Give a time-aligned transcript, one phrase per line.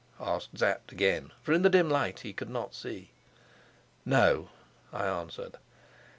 [0.21, 3.11] asked Sapt again, for in the dim light he could not see.
[4.03, 4.49] "No,"
[4.91, 5.57] I answered.